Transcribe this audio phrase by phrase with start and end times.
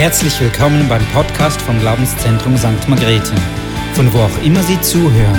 [0.00, 2.88] Herzlich willkommen beim Podcast vom Glaubenszentrum St.
[2.88, 3.34] Margrethe,
[3.92, 5.38] von wo auch immer Sie zuhören.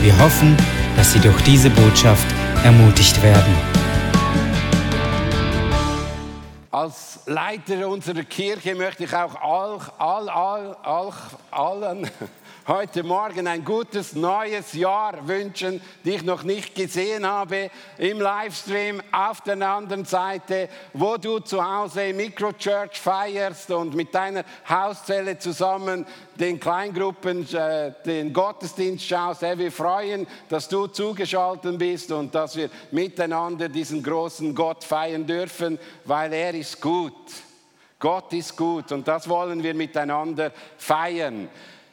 [0.00, 0.56] Wir hoffen,
[0.96, 2.24] dass Sie durch diese Botschaft
[2.62, 3.52] ermutigt werden.
[6.70, 11.12] Als Leiter unserer Kirche möchte ich auch all, all, all, all,
[11.50, 12.08] allen
[12.68, 19.00] heute Morgen ein gutes neues Jahr wünschen, die ich noch nicht gesehen habe im Livestream
[19.12, 26.04] auf der anderen Seite, wo du zu Hause Microchurch feierst und mit deiner Hauszelle zusammen
[26.34, 29.42] den Kleingruppen äh, den Gottesdienst schaust.
[29.42, 35.24] Hey, wir freuen, dass du zugeschaltet bist und dass wir miteinander diesen großen Gott feiern
[35.24, 37.14] dürfen, weil er ist gut.
[37.98, 41.48] Gott ist gut und das wollen wir miteinander feiern.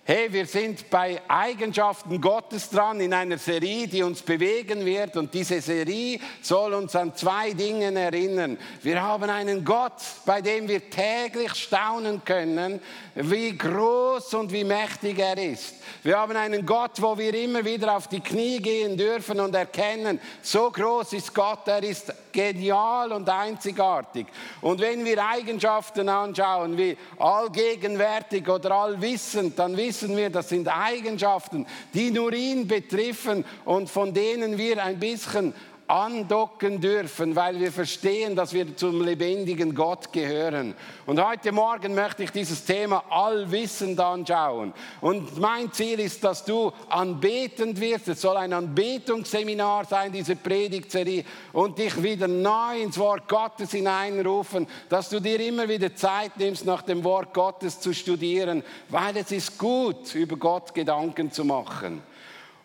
[0.05, 5.15] Hey, wir sind bei Eigenschaften Gottes dran in einer Serie, die uns bewegen wird.
[5.15, 8.57] Und diese Serie soll uns an zwei Dinge erinnern.
[8.81, 9.93] Wir haben einen Gott,
[10.25, 12.81] bei dem wir täglich staunen können,
[13.15, 15.75] wie groß und wie mächtig er ist.
[16.03, 20.19] Wir haben einen Gott, wo wir immer wieder auf die Knie gehen dürfen und erkennen,
[20.41, 24.25] so groß ist Gott, er ist genial und einzigartig.
[24.59, 31.65] Und wenn wir Eigenschaften anschauen, wie allgegenwärtig oder allwissend, dann wissen wir, das sind Eigenschaften,
[31.93, 35.53] die nur ihn betreffen und von denen wir ein bisschen
[35.87, 40.75] andocken dürfen, weil wir verstehen, dass wir zum lebendigen Gott gehören.
[41.05, 44.73] Und heute Morgen möchte ich dieses Thema allwissend anschauen.
[45.01, 48.07] Und mein Ziel ist, dass du anbetend wirst.
[48.07, 54.67] Es soll ein Anbetungsseminar sein, diese Predigtserie, und dich wieder neu ins Wort Gottes hineinrufen,
[54.89, 59.31] dass du dir immer wieder Zeit nimmst, nach dem Wort Gottes zu studieren, weil es
[59.31, 62.01] ist gut, über Gott Gedanken zu machen.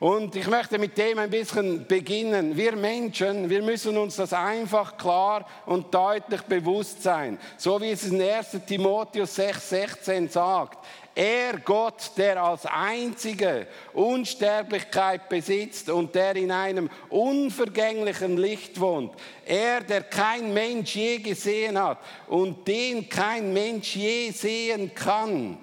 [0.00, 2.56] Und ich möchte mit dem ein bisschen beginnen.
[2.56, 7.36] Wir Menschen, wir müssen uns das einfach klar und deutlich bewusst sein.
[7.56, 10.78] So wie es in 1 Timotheus 6,16 sagt.
[11.16, 19.14] Er Gott, der als einzige Unsterblichkeit besitzt und der in einem unvergänglichen Licht wohnt.
[19.44, 25.58] Er, der kein Mensch je gesehen hat und den kein Mensch je sehen kann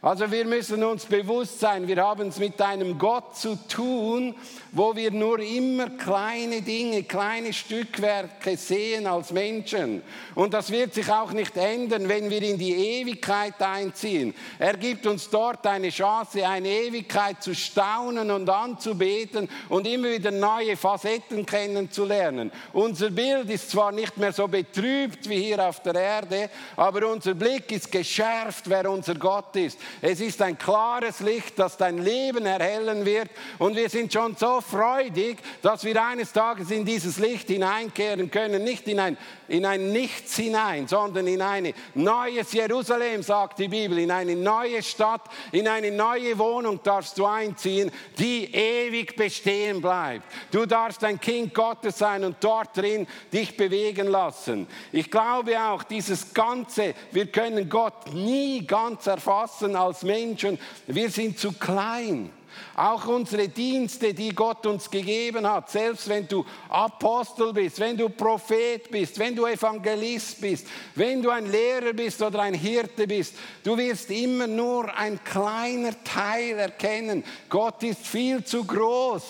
[0.00, 4.32] also wir müssen uns bewusst sein, wir haben es mit einem Gott zu tun,
[4.70, 10.02] wo wir nur immer kleine Dinge, kleine Stückwerke sehen als Menschen.
[10.36, 14.34] Und das wird sich auch nicht ändern, wenn wir in die Ewigkeit einziehen.
[14.60, 20.30] Er gibt uns dort eine Chance, eine Ewigkeit zu staunen und anzubeten und immer wieder
[20.30, 22.52] neue Facetten kennenzulernen.
[22.72, 27.34] Unser Bild ist zwar nicht mehr so betrübt wie hier auf der Erde, aber unser
[27.34, 29.78] Blick ist geschärft, wer unser Gott ist.
[30.00, 34.60] Es ist ein klares Licht, das dein Leben erhellen wird und wir sind schon so
[34.60, 39.16] freudig, dass wir eines Tages in dieses Licht hineinkehren können, nicht in ein,
[39.48, 44.82] in ein Nichts hinein, sondern in ein neues Jerusalem, sagt die Bibel, in eine neue
[44.82, 45.22] Stadt,
[45.52, 50.24] in eine neue Wohnung darfst du einziehen, die ewig bestehen bleibt.
[50.50, 54.66] Du darfst ein Kind Gottes sein und dort drin dich bewegen lassen.
[54.92, 60.58] Ich glaube auch, dieses Ganze, wir können Gott nie ganz erfassen als Menschen.
[60.86, 62.30] Wir sind zu klein.
[62.74, 68.08] Auch unsere Dienste, die Gott uns gegeben hat, selbst wenn du Apostel bist, wenn du
[68.08, 73.34] Prophet bist, wenn du Evangelist bist, wenn du ein Lehrer bist oder ein Hirte bist,
[73.62, 77.22] du wirst immer nur ein kleiner Teil erkennen.
[77.48, 79.22] Gott ist viel zu groß.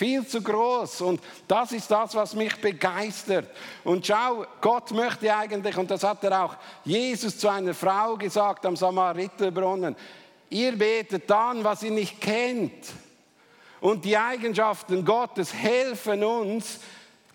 [0.00, 1.02] Viel zu groß.
[1.02, 3.50] Und das ist das, was mich begeistert.
[3.84, 6.56] Und schau, Gott möchte eigentlich, und das hat er auch
[6.86, 9.94] Jesus zu einer Frau gesagt am Samariterbrunnen,
[10.48, 12.86] Ihr betet dann, was ihr nicht kennt.
[13.82, 16.80] Und die Eigenschaften Gottes helfen uns,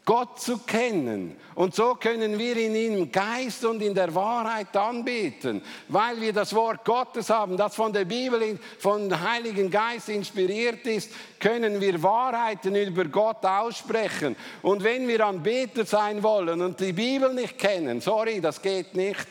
[0.05, 1.35] Gott zu kennen.
[1.55, 6.53] Und so können wir ihn im Geist und in der Wahrheit anbeten, weil wir das
[6.53, 12.01] Wort Gottes haben, das von der Bibel, von dem Heiligen Geist inspiriert ist, können wir
[12.03, 14.35] Wahrheiten über Gott aussprechen.
[14.61, 19.25] Und wenn wir Anbeter sein wollen und die Bibel nicht kennen, sorry, das geht nicht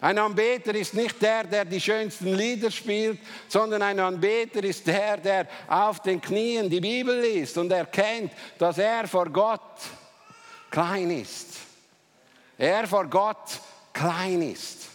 [0.00, 5.16] ein Anbeter ist nicht der, der die schönsten Lieder spielt, sondern ein Anbeter ist der,
[5.16, 9.60] der auf den Knien die Bibel liest und erkennt, dass er vor Gott
[10.70, 11.48] klein ist.
[12.56, 13.60] Er vor Gott
[13.92, 14.88] klein ist.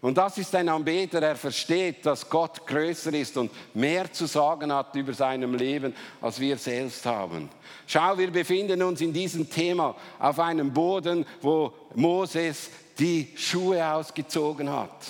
[0.00, 4.72] Und das ist ein Anbeter, er versteht, dass Gott größer ist und mehr zu sagen
[4.72, 7.48] hat über seinem Leben, als wir selbst haben.
[7.84, 14.70] Schau, wir befinden uns in diesem Thema auf einem Boden, wo Moses die Schuhe ausgezogen
[14.70, 15.06] hat.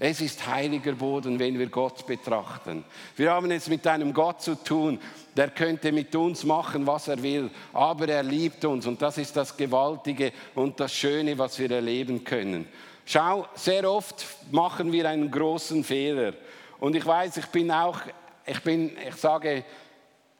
[0.00, 2.84] Es ist heiliger Boden, wenn wir Gott betrachten.
[3.16, 5.00] Wir haben es mit einem Gott zu tun,
[5.36, 9.36] der könnte mit uns machen, was er will, aber er liebt uns und das ist
[9.36, 12.68] das Gewaltige und das Schöne, was wir erleben können.
[13.04, 16.34] Schau, sehr oft machen wir einen großen Fehler
[16.78, 17.98] und ich weiß, ich bin auch,
[18.46, 19.64] ich bin, ich sage,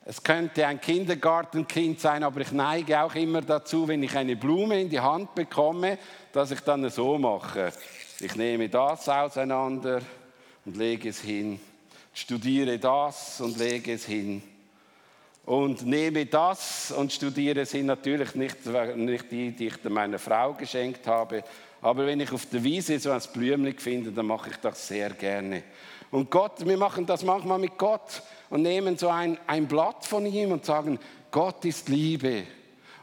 [0.04, 4.80] es könnte ein Kindergartenkind sein, aber ich neige auch immer dazu, wenn ich eine Blume
[4.80, 5.98] in die Hand bekomme,
[6.32, 7.72] dass ich dann so mache.
[8.20, 10.00] Ich nehme das auseinander
[10.64, 11.60] und lege es hin,
[12.12, 14.42] studiere das und lege es hin
[15.44, 17.86] und nehme das und studiere es hin.
[17.86, 18.66] Natürlich nicht,
[18.96, 21.44] nicht die, die ich meiner Frau geschenkt habe,
[21.80, 25.10] aber wenn ich auf der Wiese so ein Blümchen finde, dann mache ich das sehr
[25.10, 25.62] gerne.
[26.10, 30.26] Und Gott, wir machen das manchmal mit Gott und nehmen so ein, ein Blatt von
[30.26, 30.98] ihm und sagen,
[31.30, 32.42] Gott ist Liebe.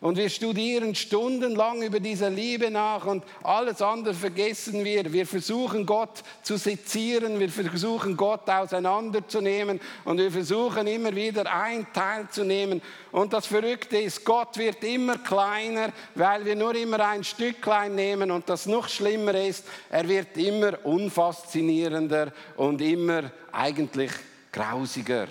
[0.05, 5.11] Und wir studieren stundenlang über diese Liebe nach und alles andere vergessen wir.
[5.11, 11.87] Wir versuchen Gott zu sezieren, wir versuchen Gott auseinanderzunehmen und wir versuchen immer wieder ein
[11.91, 12.83] Teil zu nehmen.
[13.11, 18.29] Und das Verrückte ist, Gott wird immer kleiner, weil wir nur immer ein Stücklein nehmen.
[18.29, 24.11] Und das noch schlimmer ist, er wird immer unfaszinierender und immer eigentlich
[24.51, 25.25] grausiger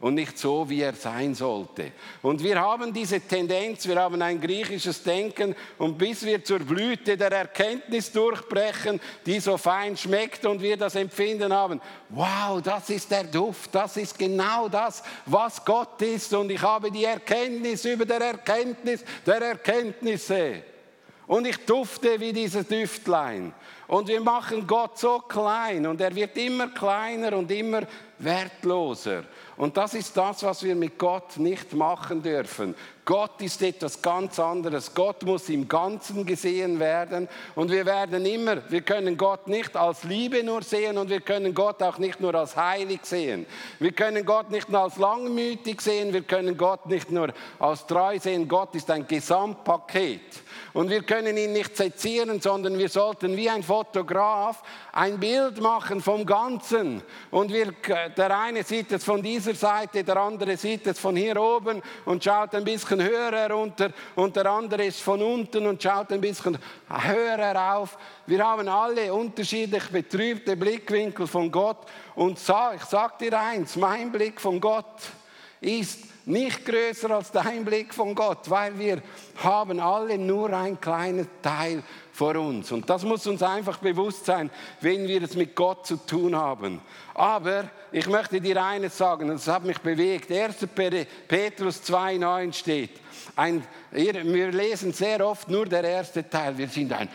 [0.00, 1.92] und nicht so, wie er sein sollte.
[2.22, 7.16] Und wir haben diese Tendenz, wir haben ein griechisches Denken und bis wir zur Blüte
[7.16, 11.80] der Erkenntnis durchbrechen, die so fein schmeckt und wir das Empfinden haben,
[12.10, 16.90] wow, das ist der Duft, das ist genau das, was Gott ist und ich habe
[16.90, 20.62] die Erkenntnis über der Erkenntnis der Erkenntnisse.
[21.26, 23.52] Und ich dufte wie dieses Düftlein.
[23.86, 27.82] Und wir machen Gott so klein und er wird immer kleiner und immer
[28.18, 29.24] wertloser.
[29.56, 32.76] Und das ist das, was wir mit Gott nicht machen dürfen.
[33.04, 34.94] Gott ist etwas ganz anderes.
[34.94, 37.26] Gott muss im Ganzen gesehen werden.
[37.54, 41.54] Und wir werden immer, wir können Gott nicht als Liebe nur sehen und wir können
[41.54, 43.46] Gott auch nicht nur als heilig sehen.
[43.78, 48.18] Wir können Gott nicht nur als langmütig sehen, wir können Gott nicht nur als treu
[48.18, 48.46] sehen.
[48.46, 50.20] Gott ist ein Gesamtpaket.
[50.72, 54.62] Und wir können ihn nicht sezieren, sondern wir sollten wie ein Fotograf
[54.92, 57.02] ein Bild machen vom Ganzen.
[57.30, 57.72] Und wir,
[58.16, 62.22] der eine sieht es von dieser Seite, der andere sieht es von hier oben und
[62.22, 66.58] schaut ein bisschen höher herunter und der andere ist von unten und schaut ein bisschen
[66.88, 67.96] höher herauf.
[68.26, 71.86] Wir haben alle unterschiedlich betrübte Blickwinkel von Gott.
[72.14, 75.00] Und ich sage dir eins, mein Blick von Gott
[75.60, 79.02] ist nicht größer als dein Blick von Gott, weil wir
[79.42, 81.82] haben alle nur einen kleinen Teil
[82.12, 82.70] vor uns.
[82.70, 86.80] Und das muss uns einfach bewusst sein, wenn wir es mit Gott zu tun haben.
[87.14, 90.30] Aber ich möchte dir eines sagen, das hat mich bewegt.
[90.30, 90.56] 1.
[91.26, 92.90] Petrus 2,9 steht.
[93.34, 96.58] Ein, wir lesen sehr oft nur der erste Teil.
[96.58, 97.08] Wir sind ein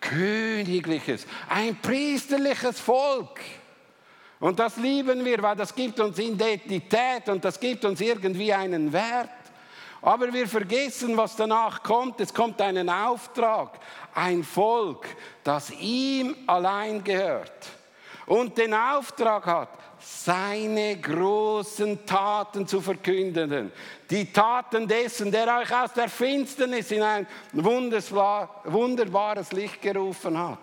[0.00, 3.40] königliches, ein priesterliches Volk.
[4.40, 8.92] Und das lieben wir, weil das gibt uns Identität und das gibt uns irgendwie einen
[8.92, 9.30] Wert.
[10.00, 12.20] Aber wir vergessen, was danach kommt.
[12.20, 13.80] Es kommt einen Auftrag,
[14.14, 15.06] ein Volk,
[15.42, 17.68] das ihm allein gehört
[18.28, 19.70] und den Auftrag hat,
[20.00, 23.72] seine großen Taten zu verkünden.
[24.08, 30.58] Die Taten dessen, der euch aus der Finsternis in ein wunderbares Licht gerufen hat.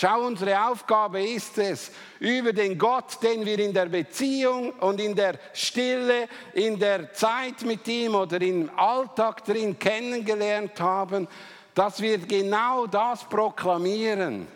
[0.00, 5.14] Schau, unsere Aufgabe ist es, über den Gott, den wir in der Beziehung und in
[5.14, 11.28] der Stille, in der Zeit mit ihm oder im Alltag drin kennengelernt haben,
[11.74, 14.46] dass wir genau das proklamieren.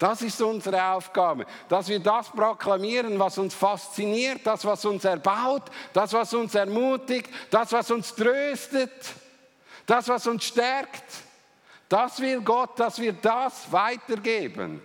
[0.00, 5.62] Das ist unsere Aufgabe, dass wir das proklamieren, was uns fasziniert, das, was uns erbaut,
[5.92, 8.90] das, was uns ermutigt, das, was uns tröstet,
[9.86, 11.04] das, was uns stärkt.
[11.92, 14.80] Das will Gott, dass wir das weitergeben.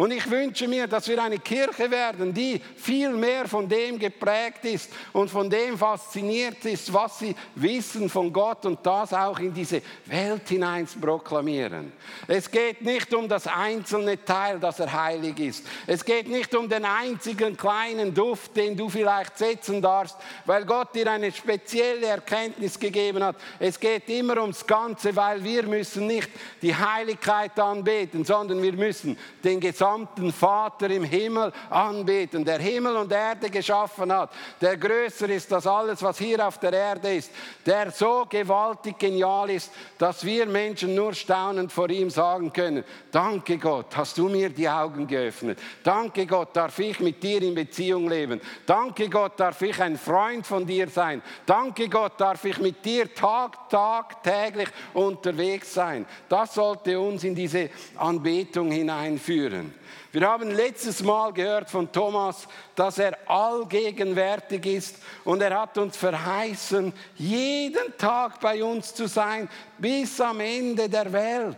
[0.00, 4.64] Und ich wünsche mir, dass wir eine Kirche werden, die viel mehr von dem geprägt
[4.64, 9.52] ist und von dem fasziniert ist, was sie wissen von Gott und das auch in
[9.52, 11.92] diese Welt hinein proklamieren.
[12.26, 15.66] Es geht nicht um das einzelne Teil, dass er heilig ist.
[15.86, 20.16] Es geht nicht um den einzigen kleinen Duft, den du vielleicht setzen darfst,
[20.46, 23.36] weil Gott dir eine spezielle Erkenntnis gegeben hat.
[23.58, 26.30] Es geht immer ums Ganze, weil wir müssen nicht
[26.62, 32.96] die Heiligkeit anbeten, sondern wir müssen den Gesamten gesamten Vater im Himmel anbeten, der Himmel
[32.96, 34.30] und Erde geschaffen hat,
[34.60, 37.30] der größer ist als alles, was hier auf der Erde ist,
[37.66, 43.58] der so gewaltig genial ist, dass wir Menschen nur staunend vor ihm sagen können, danke
[43.58, 45.58] Gott, hast du mir die Augen geöffnet.
[45.82, 48.40] Danke Gott, darf ich mit dir in Beziehung leben.
[48.66, 51.22] Danke Gott, darf ich ein Freund von dir sein.
[51.46, 56.06] Danke Gott, darf ich mit dir Tag, Tag, täglich unterwegs sein.
[56.28, 59.79] Das sollte uns in diese Anbetung hineinführen führen.
[60.12, 65.96] Wir haben letztes Mal gehört von Thomas, dass er allgegenwärtig ist und er hat uns
[65.96, 69.48] verheißen, jeden Tag bei uns zu sein,
[69.78, 71.56] bis am Ende der Welt.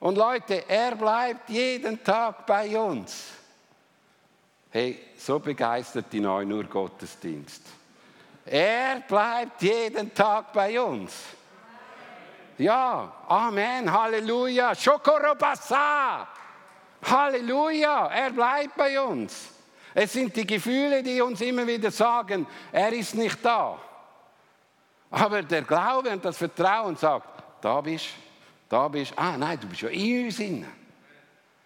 [0.00, 3.24] Und Leute, er bleibt jeden Tag bei uns.
[4.70, 7.62] Hey, so begeistert die 9 Uhr Gottesdienst.
[8.46, 11.12] Er bleibt jeden Tag bei uns.
[12.56, 16.26] Ja, Amen, Halleluja, Shokorobasa.
[17.02, 19.48] Halleluja, er bleibt bei uns.
[19.94, 23.78] Es sind die Gefühle, die uns immer wieder sagen, er ist nicht da.
[25.10, 28.08] Aber der Glaube und das Vertrauen sagt, da bist,
[28.68, 30.66] da bist, ah nein, du bist ja in uns inne.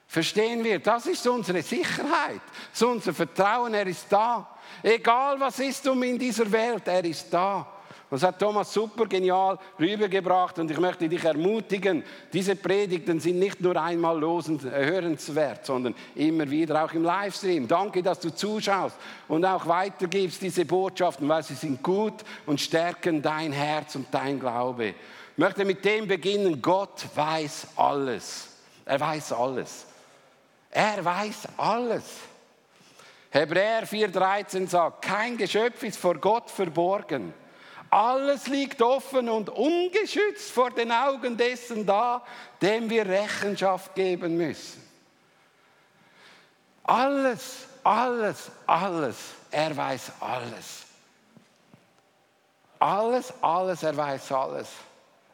[0.07, 4.47] Verstehen wir, das ist unsere Sicherheit, das ist unser Vertrauen, er ist da.
[4.83, 7.67] Egal was ist um in dieser Welt, er ist da.
[8.13, 13.59] Das hat Thomas super genial rübergebracht und ich möchte dich ermutigen, diese Predigten sind nicht
[13.63, 17.67] nur einmal hörenswert, sondern immer wieder auch im Livestream.
[17.67, 18.97] Danke, dass du zuschaust
[19.29, 24.39] und auch weitergibst diese Botschaften, weil sie sind gut und stärken dein Herz und dein
[24.39, 24.89] Glaube.
[24.89, 28.49] Ich möchte mit dem beginnen, Gott weiß alles.
[28.85, 29.87] Er weiß alles.
[30.71, 32.05] Er weiß alles.
[33.31, 37.33] Hebräer 4,13 sagt, kein Geschöpf ist vor Gott verborgen.
[37.93, 42.25] Alles liegt offen und ungeschützt vor den Augen dessen da,
[42.63, 44.83] dem wir Rechenschaft geben müssen.
[46.85, 49.17] Alles, alles, alles,
[49.51, 50.87] er weiß alles.
[52.79, 54.69] Alles, alles, er weiß alles.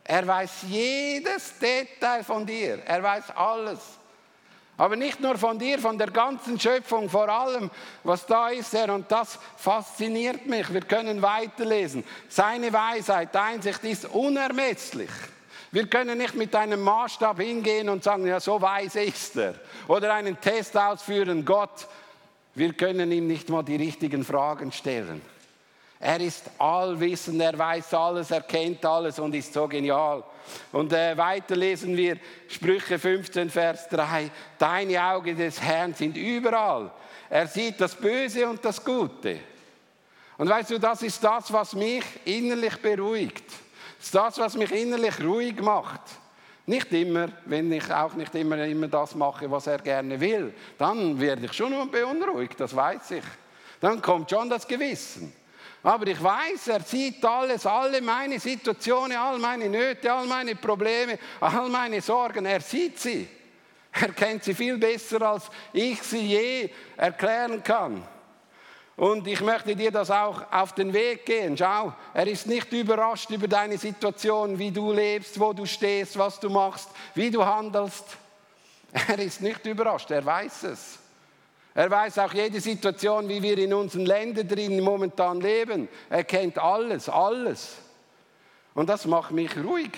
[0.03, 2.83] Er weiß jedes Detail von dir.
[2.85, 3.79] Er weiß alles.
[4.79, 7.69] Aber nicht nur von dir, von der ganzen Schöpfung, vor allem,
[8.05, 8.95] was da ist, Herr.
[8.95, 10.73] Und das fasziniert mich.
[10.73, 12.05] Wir können weiterlesen.
[12.29, 15.11] Seine Weisheit, Einsicht ist unermesslich.
[15.73, 19.55] Wir können nicht mit einem Maßstab hingehen und sagen, ja, so weise ist er.
[19.89, 21.89] Oder einen Test ausführen, Gott.
[22.55, 25.21] Wir können ihm nicht mal die richtigen Fragen stellen.
[26.01, 30.23] Er ist allwissend, er weiß alles, er kennt alles und ist so genial.
[30.71, 34.31] Und äh, weiter lesen wir Sprüche 15, Vers 3.
[34.59, 36.91] Deine Augen des Herrn sind überall.
[37.29, 39.41] Er sieht das Böse und das Gute.
[40.37, 43.45] Und weißt du, das ist das, was mich innerlich beruhigt.
[43.99, 46.03] Das ist das, was mich innerlich ruhig macht.
[46.67, 50.55] Nicht immer, wenn ich auch nicht immer, immer das mache, was er gerne will.
[50.77, 53.25] Dann werde ich schon beunruhigt, das weiß ich.
[53.81, 55.33] Dann kommt schon das Gewissen.
[55.83, 61.19] Aber ich weiß, er sieht alles, alle meine Situationen, all meine Nöte, all meine Probleme,
[61.41, 62.47] all meine Sorgen.
[62.47, 63.29] Er sieht sie.
[63.93, 68.07] Er kennt sie viel besser, als ich sie je erklären kann.
[68.97, 71.57] Und ich möchte dir das auch auf den Weg gehen.
[71.57, 76.41] Schau, er ist nicht überrascht über deine Situation, wie du lebst, wo du stehst, was
[76.41, 78.05] du machst, wie du handelst.
[78.93, 80.99] Er ist nicht überrascht, er weiß es.
[81.79, 85.89] Er weiß auch jede Situation, wie wir in unseren Ländern drin momentan leben.
[86.11, 87.77] Er kennt alles, alles.
[88.75, 89.93] Und das macht mich ruhig.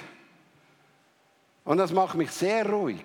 [1.64, 3.04] Und das macht mich sehr ruhig,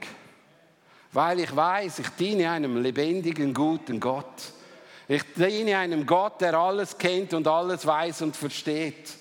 [1.14, 4.52] weil ich weiß, ich diene einem lebendigen, guten Gott.
[5.08, 9.14] Ich diene einem Gott, der alles kennt und alles weiß und versteht.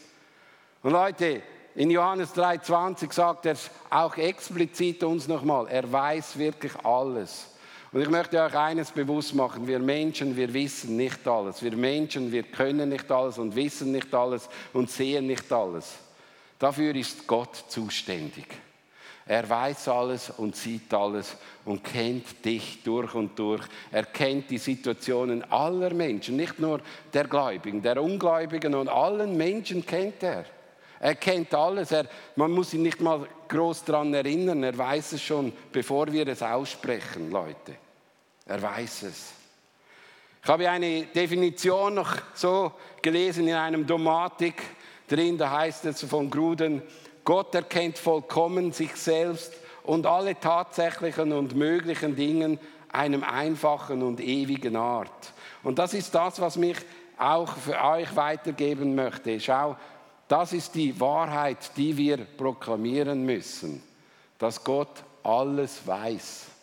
[0.83, 1.43] Und Leute,
[1.77, 3.55] in Johannes 3,20 sagt er
[3.89, 7.54] auch explizit uns nochmal, er weiß wirklich alles.
[7.95, 9.69] Und ich möchte euch eines bewusst machen.
[9.69, 11.63] Wir Menschen, wir wissen nicht alles.
[11.63, 15.95] Wir Menschen, wir können nicht alles und wissen nicht alles und sehen nicht alles.
[16.59, 18.47] Dafür ist Gott zuständig.
[19.27, 23.63] Er weiß alles und sieht alles und kennt dich durch und durch.
[23.93, 26.81] Er kennt die Situationen aller Menschen, nicht nur
[27.13, 30.47] der Gläubigen, der Ungläubigen und allen Menschen kennt er.
[30.99, 31.93] Er kennt alles.
[31.93, 34.65] Er, man muss ihn nicht mal groß daran erinnern.
[34.65, 37.84] Er weiß es schon, bevor wir es aussprechen, Leute.
[38.47, 39.33] Er weiß es.
[40.43, 44.63] Ich habe eine Definition noch so gelesen in einem Domatik
[45.09, 46.83] drin, da heißt es von Gruden,
[47.25, 52.59] Gott erkennt vollkommen sich selbst und alle tatsächlichen und möglichen Dinge
[52.91, 55.33] einem einfachen und ewigen Art.
[55.63, 56.77] Und das ist das, was mich
[57.17, 59.41] auch für euch weitergeben möchte.
[59.41, 59.77] Schau,
[60.29, 63.83] das ist die Wahrheit, die wir proklamieren müssen,
[64.39, 66.54] dass Gott alles weiß.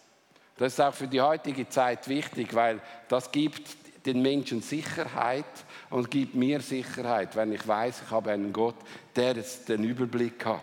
[0.58, 3.62] Das ist auch für die heutige Zeit wichtig, weil das gibt
[4.06, 5.46] den Menschen Sicherheit
[5.90, 8.76] und gibt mir Sicherheit, wenn ich weiß, ich habe einen Gott,
[9.16, 10.62] der den Überblick hat.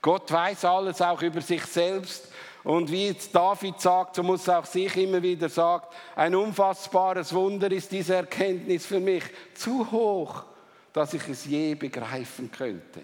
[0.00, 2.28] Gott weiß alles auch über sich selbst.
[2.62, 5.84] Und wie jetzt David sagt, so muss auch sich immer wieder sagen,
[6.16, 10.44] ein unfassbares Wunder ist diese Erkenntnis für mich zu hoch,
[10.92, 13.02] dass ich es je begreifen könnte.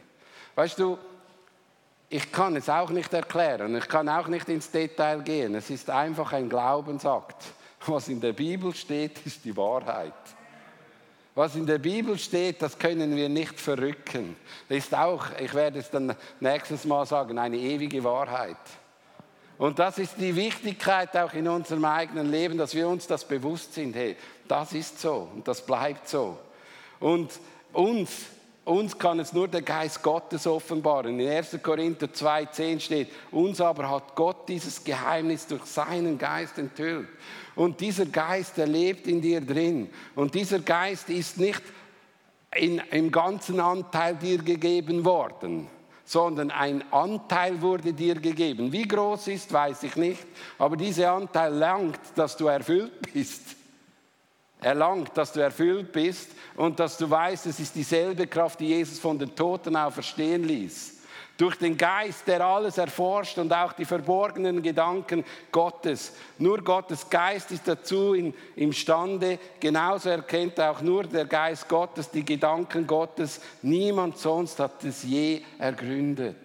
[0.55, 0.99] Weißt du,
[2.13, 5.55] ich kann es auch nicht erklären, ich kann auch nicht ins Detail gehen.
[5.55, 7.37] Es ist einfach ein Glaubensakt.
[7.87, 10.13] Was in der Bibel steht, ist die Wahrheit.
[11.37, 14.37] Was in der Bibel steht, das können wir nicht verrücken.
[14.69, 18.57] Das ist auch, ich werde es dann nächstes Mal sagen, eine ewige Wahrheit.
[19.57, 23.75] Und das ist die Wichtigkeit auch in unserem eigenen Leben, dass wir uns das bewusst
[23.75, 23.95] sind.
[23.95, 24.17] Hey,
[24.49, 26.39] das ist so und das bleibt so.
[26.99, 27.31] Und
[27.73, 28.27] uns,
[28.71, 31.19] uns kann es nur der Geist Gottes offenbaren.
[31.19, 31.59] In 1.
[31.63, 37.09] Korinther 2,10 steht, uns aber hat Gott dieses Geheimnis durch seinen Geist enthüllt.
[37.57, 39.91] Und dieser Geist, der lebt in dir drin.
[40.15, 41.63] Und dieser Geist ist nicht
[42.55, 45.67] in, im ganzen Anteil dir gegeben worden,
[46.05, 48.73] sondern ein Anteil wurde dir gegeben.
[48.73, 50.25] Wie groß ist, weiß ich nicht,
[50.59, 53.60] aber dieser Anteil langt, dass du erfüllt bist.
[54.61, 58.69] Er langt, dass du erfüllt bist und dass du weißt, es ist dieselbe Kraft, die
[58.69, 61.01] Jesus von den Toten auferstehen ließ
[61.41, 66.13] durch den Geist, der alles erforscht und auch die verborgenen Gedanken Gottes.
[66.37, 72.27] Nur Gottes Geist ist dazu in, imstande, genauso erkennt auch nur der Geist Gottes die
[72.27, 73.41] Gedanken Gottes.
[73.63, 76.37] Niemand sonst hat es je ergründet.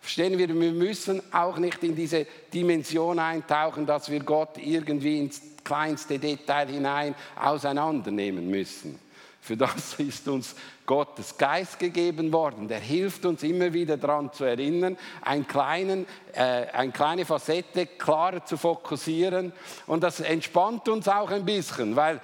[0.00, 5.40] Verstehen wir, wir müssen auch nicht in diese Dimension eintauchen, dass wir Gott irgendwie ins
[5.66, 8.98] kleinste Detail hinein auseinandernehmen müssen.
[9.40, 10.54] Für das ist uns
[10.86, 12.68] Gottes Geist gegeben worden.
[12.68, 18.44] Der hilft uns immer wieder daran zu erinnern, einen kleinen, äh, eine kleine Facette klarer
[18.44, 19.52] zu fokussieren.
[19.86, 22.20] Und das entspannt uns auch ein bisschen, weil,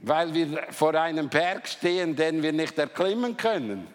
[0.00, 3.86] weil wir vor einem Berg stehen, den wir nicht erklimmen können.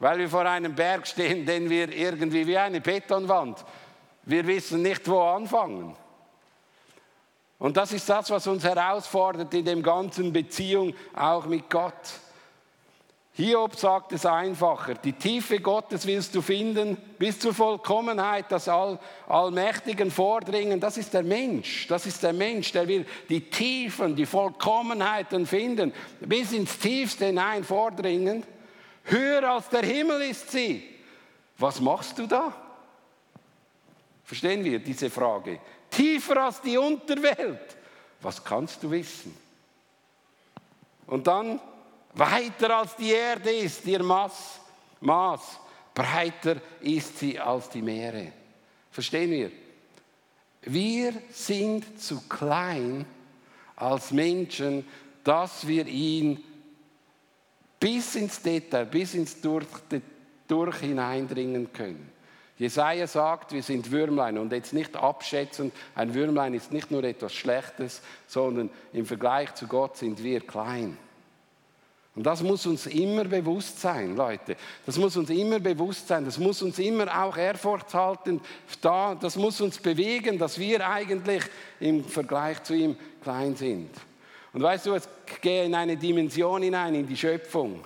[0.00, 3.64] Weil wir vor einem Berg stehen, den wir irgendwie wie eine Betonwand,
[4.24, 5.96] wir wissen nicht, wo anfangen.
[7.58, 11.92] Und das ist das, was uns herausfordert in dem ganzen Beziehung auch mit Gott.
[13.32, 18.98] Hiob sagt es einfacher, die Tiefe Gottes willst du finden, bis zur Vollkommenheit, das All,
[19.28, 24.26] Allmächtigen vordringen, das ist der Mensch, das ist der Mensch, der will die Tiefen, die
[24.26, 28.44] Vollkommenheiten finden, bis ins Tiefste hinein vordringen.
[29.04, 30.82] Höher als der Himmel ist sie.
[31.58, 32.52] Was machst du da?
[34.24, 35.60] Verstehen wir diese Frage?
[35.90, 37.76] Tiefer als die Unterwelt.
[38.20, 39.36] Was kannst du wissen?
[41.06, 41.60] Und dann
[42.14, 44.60] weiter als die Erde ist ihr Maß,
[45.00, 45.60] Maß,
[45.94, 48.32] breiter ist sie als die Meere.
[48.90, 49.52] Verstehen wir?
[50.62, 53.06] Wir sind zu klein
[53.76, 54.86] als Menschen,
[55.22, 56.42] dass wir ihn
[57.78, 59.66] bis ins Detail, bis ins Durch,
[60.46, 62.10] durch hineindringen können.
[62.58, 67.32] Jesaja sagt, wir sind Würmlein und jetzt nicht abschätzend, ein Würmlein ist nicht nur etwas
[67.32, 70.98] Schlechtes, sondern im Vergleich zu Gott sind wir klein.
[72.18, 74.56] Und das muss uns immer bewusst sein, Leute.
[74.84, 76.24] Das muss uns immer bewusst sein.
[76.24, 78.40] Das muss uns immer auch Ehrfurcht halten.
[78.80, 81.44] Da, das muss uns bewegen, dass wir eigentlich
[81.78, 83.90] im Vergleich zu ihm klein sind.
[84.52, 85.08] Und weißt du, es
[85.40, 87.84] gehe in eine Dimension hinein, in die Schöpfung.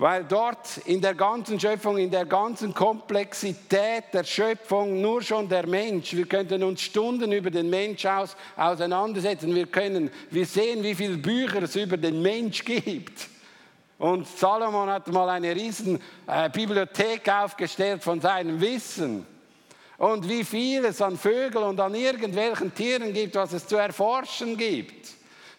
[0.00, 5.66] Weil dort in der ganzen Schöpfung, in der ganzen Komplexität der Schöpfung, nur schon der
[5.66, 9.54] Mensch, wir könnten uns Stunden über den Mensch aus, auseinandersetzen.
[9.54, 13.28] Wir können, wir sehen, wie viele Bücher es über den Mensch gibt.
[13.98, 19.26] Und Salomon hat mal eine riesen äh, Bibliothek aufgestellt von seinem Wissen.
[19.98, 24.56] Und wie viel es an Vögeln und an irgendwelchen Tieren gibt, was es zu erforschen
[24.56, 25.10] gibt.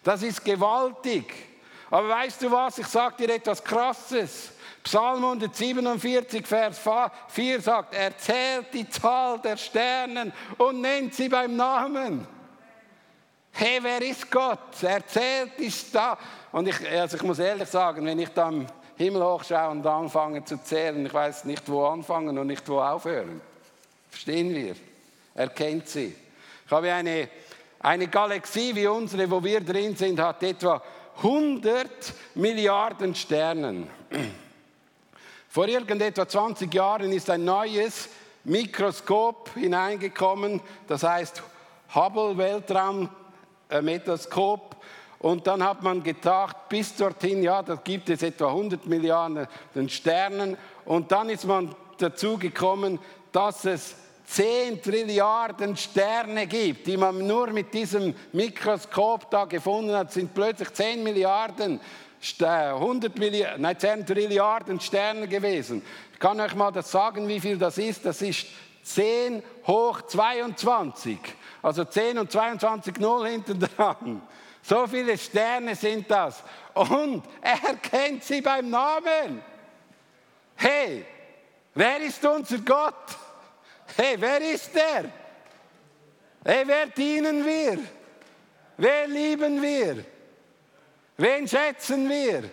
[0.02, 1.51] Das ist gewaltig.
[1.92, 2.78] Aber weißt du was?
[2.78, 4.52] Ich sage dir etwas Krasses.
[4.82, 6.80] Psalm 147, Vers
[7.28, 12.26] 4 sagt, er zählt die Zahl der Sternen und nennt sie beim Namen.
[13.50, 14.82] Hey, wer ist Gott?
[14.82, 16.16] Er zählt die da.
[16.50, 20.42] Und ich, also ich muss ehrlich sagen, wenn ich da am Himmel hochschaue und anfange
[20.46, 23.42] zu zählen, ich weiß nicht, wo anfangen und nicht, wo aufhören.
[24.08, 24.76] Verstehen wir?
[25.34, 26.16] Er kennt sie.
[26.64, 27.28] Ich habe eine,
[27.80, 30.80] eine Galaxie wie unsere, wo wir drin sind, hat etwa
[31.16, 31.90] 100
[32.34, 33.88] Milliarden Sternen.
[35.48, 38.08] Vor irgendetwa 20 Jahren ist ein neues
[38.44, 41.42] Mikroskop hineingekommen, das heißt
[41.94, 44.76] Hubble Weltraummethoskop.
[45.18, 49.46] Und dann hat man gedacht, bis dorthin, ja, da gibt es etwa 100 Milliarden
[49.88, 50.56] Sternen.
[50.84, 52.98] Und dann ist man dazu gekommen,
[53.30, 53.94] dass es
[54.32, 60.72] 10 Trilliarden Sterne gibt, die man nur mit diesem Mikroskop da gefunden hat, sind plötzlich
[60.72, 61.78] 10 Milliarden,
[62.40, 65.82] 100 Milliarden, nein, 10 Trilliarden Sterne gewesen.
[66.14, 68.06] Ich kann euch mal das sagen, wie viel das ist.
[68.06, 68.46] Das ist
[68.84, 71.18] 10 hoch 22.
[71.60, 74.22] Also 10 und 22 Null hinten dran.
[74.62, 76.42] So viele Sterne sind das.
[76.72, 79.42] Und er kennt sie beim Namen.
[80.54, 81.04] Hey,
[81.74, 82.94] wer ist unser Gott?
[83.96, 85.04] Hey, wer ist der?
[86.44, 87.78] Hey, wer dienen wir?
[88.76, 90.04] Wer lieben wir?
[91.16, 92.50] Wen schätzen wir?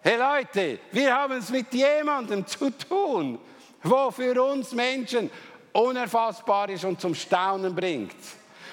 [0.00, 3.38] Hey Leute, wir haben es mit jemandem zu tun,
[3.82, 5.30] wo für uns Menschen
[5.72, 8.16] unerfassbar ist und zum Staunen bringt.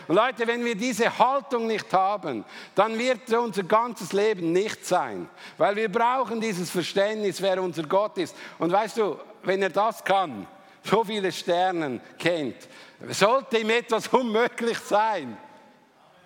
[0.07, 2.45] Und Leute, wenn wir diese Haltung nicht haben,
[2.75, 5.27] dann wird unser ganzes Leben nicht sein.
[5.57, 8.35] Weil wir brauchen dieses Verständnis, wer unser Gott ist.
[8.59, 10.47] Und weißt du, wenn er das kann,
[10.85, 12.67] so viele Sterne kennt,
[13.09, 15.37] sollte ihm etwas unmöglich sein.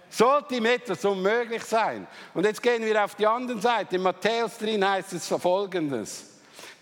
[0.09, 2.07] Sollte ihm etwas unmöglich sein.
[2.33, 3.95] Und jetzt gehen wir auf die andere Seite.
[3.95, 6.25] In Matthäus drin heißt es folgendes.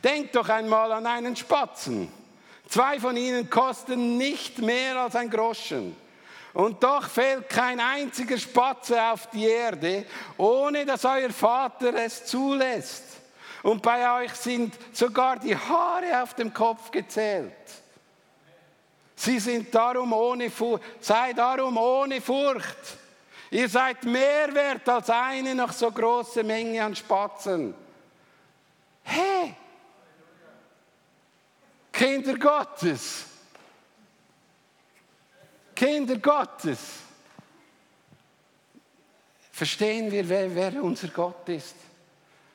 [0.02, 2.10] Denkt doch einmal an einen Spatzen.
[2.70, 5.96] Zwei von ihnen kosten nicht mehr als ein Groschen.
[6.54, 10.06] Und doch fällt kein einziger Spatze auf die Erde,
[10.38, 13.04] ohne dass euer Vater es zulässt.
[13.64, 17.54] Und bei euch sind sogar die Haare auf dem Kopf gezählt.
[19.16, 22.78] Sie sind darum ohne Furcht, sei darum ohne Furcht.
[23.50, 27.74] Ihr seid mehr wert als eine noch so große Menge an Spatzen.
[29.04, 29.56] Hey,
[31.92, 33.26] Kinder Gottes,
[35.74, 36.80] Kinder Gottes,
[39.52, 41.76] verstehen wir, wer, wer unser Gott ist?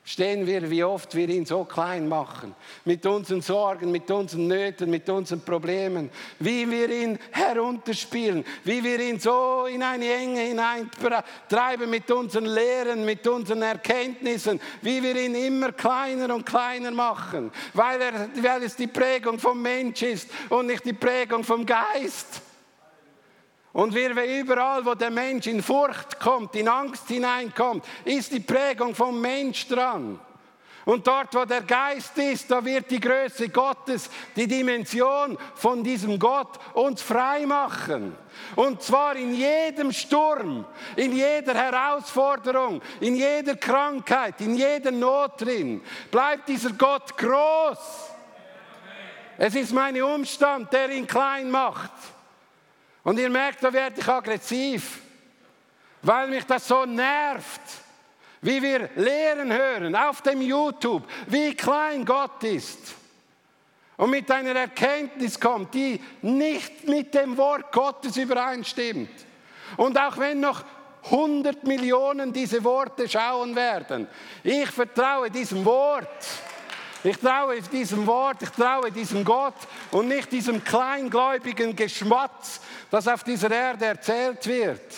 [0.05, 2.53] Stehen wir, wie oft wir ihn so klein machen.
[2.83, 6.09] Mit unseren Sorgen, mit unseren Nöten, mit unseren Problemen.
[6.39, 8.43] Wie wir ihn herunterspielen.
[8.65, 14.59] Wie wir ihn so in eine Enge hineintreiben mit unseren Lehren, mit unseren Erkenntnissen.
[14.81, 17.51] Wie wir ihn immer kleiner und kleiner machen.
[17.73, 22.41] Weil, er, weil es die Prägung vom Mensch ist und nicht die Prägung vom Geist.
[23.73, 28.93] Und wir überall, wo der Mensch in Furcht kommt, in Angst hineinkommt, ist die Prägung
[28.93, 30.19] vom Mensch dran.
[30.85, 36.19] Und dort, wo der Geist ist, da wird die Größe Gottes, die Dimension von diesem
[36.19, 38.15] Gott uns frei machen.
[38.55, 45.81] Und zwar in jedem Sturm, in jeder Herausforderung, in jeder Krankheit, in jeder Not drin,
[46.11, 48.09] bleibt dieser Gott groß.
[49.37, 51.91] Es ist mein Umstand, der ihn klein macht.
[53.03, 54.99] Und ihr merkt, da werde ich aggressiv,
[56.01, 57.61] weil mich das so nervt,
[58.41, 62.95] wie wir Lehren hören auf dem YouTube, wie klein Gott ist.
[63.95, 69.11] Und mit einer Erkenntnis kommt, die nicht mit dem Wort Gottes übereinstimmt.
[69.77, 70.63] Und auch wenn noch
[71.05, 74.07] 100 Millionen diese Worte schauen werden,
[74.43, 76.07] ich vertraue diesem Wort.
[77.05, 79.55] Ich traue diesem Wort, ich traue diesem Gott
[79.91, 84.93] und nicht diesem kleingläubigen Geschmatz, das auf dieser Erde erzählt wird.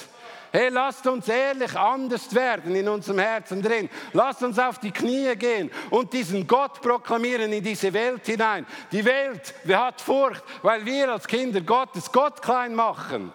[0.51, 3.89] Hey, lasst uns ehrlich anders werden in unserem Herzen drin.
[4.13, 8.65] Lasst uns auf die Knie gehen und diesen Gott proklamieren in diese Welt hinein.
[8.91, 13.33] Die Welt wer hat Furcht, weil wir als Kinder Gottes Gott klein machen.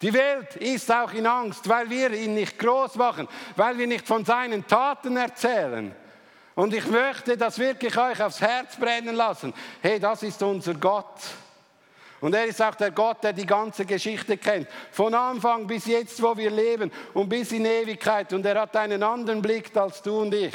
[0.00, 4.06] Die Welt ist auch in Angst, weil wir ihn nicht groß machen, weil wir nicht
[4.06, 5.94] von seinen Taten erzählen.
[6.58, 9.54] Und ich möchte das wirklich euch aufs Herz brennen lassen.
[9.80, 11.14] Hey, das ist unser Gott.
[12.20, 14.66] Und er ist auch der Gott, der die ganze Geschichte kennt.
[14.90, 18.32] Von Anfang bis jetzt, wo wir leben und bis in Ewigkeit.
[18.32, 20.52] Und er hat einen anderen Blick als du und ich.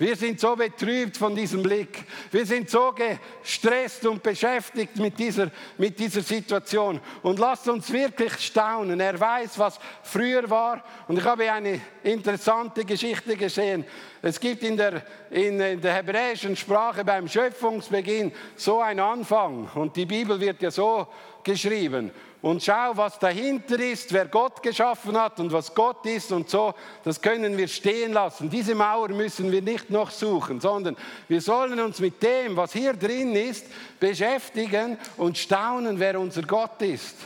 [0.00, 2.04] Wir sind so betrübt von diesem Blick.
[2.30, 7.00] Wir sind so gestresst und beschäftigt mit dieser, mit dieser Situation.
[7.20, 9.00] Und lasst uns wirklich staunen.
[9.00, 10.84] Er weiß, was früher war.
[11.08, 13.84] Und ich habe eine interessante Geschichte gesehen.
[14.22, 19.68] Es gibt in der, in der hebräischen Sprache beim Schöpfungsbeginn so einen Anfang.
[19.74, 21.06] Und die Bibel wird ja so
[21.44, 26.48] geschrieben und schau, was dahinter ist, wer Gott geschaffen hat und was Gott ist und
[26.48, 28.48] so, das können wir stehen lassen.
[28.48, 32.92] Diese Mauer müssen wir nicht noch suchen, sondern wir sollen uns mit dem, was hier
[32.92, 33.66] drin ist,
[33.98, 37.16] beschäftigen und staunen, wer unser Gott ist.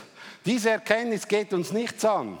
[0.45, 2.37] Diese Erkenntnis geht uns nichts an.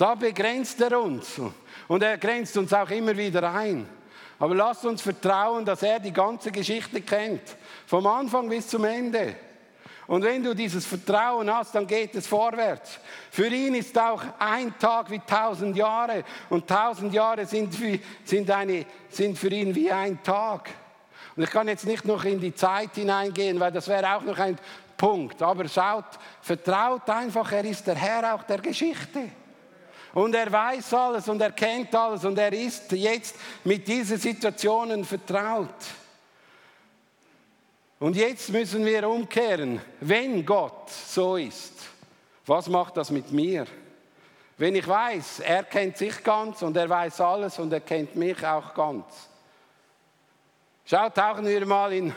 [0.00, 1.38] Da begrenzt er uns
[1.86, 3.86] und er grenzt uns auch immer wieder ein.
[4.38, 7.42] Aber lasst uns vertrauen, dass er die ganze Geschichte kennt,
[7.84, 9.36] vom Anfang bis zum Ende.
[10.06, 12.98] Und wenn du dieses Vertrauen hast, dann geht es vorwärts.
[13.30, 18.50] Für ihn ist auch ein Tag wie tausend Jahre und tausend Jahre sind, wie, sind,
[18.50, 20.70] eine, sind für ihn wie ein Tag.
[21.36, 24.38] Und ich kann jetzt nicht noch in die Zeit hineingehen, weil das wäre auch noch
[24.38, 24.58] ein
[24.96, 25.42] Punkt.
[25.42, 26.06] Aber schaut,
[26.40, 29.28] vertraut einfach, er ist der Herr auch der Geschichte.
[30.12, 35.04] Und er weiß alles und er kennt alles und er ist jetzt mit diesen Situationen
[35.04, 35.68] vertraut.
[38.00, 39.80] Und jetzt müssen wir umkehren.
[40.00, 41.74] Wenn Gott so ist,
[42.46, 43.66] was macht das mit mir?
[44.56, 48.44] Wenn ich weiß, er kennt sich ganz und er weiß alles und er kennt mich
[48.44, 49.04] auch ganz.
[50.84, 52.12] Schaut, tauchen wir mal in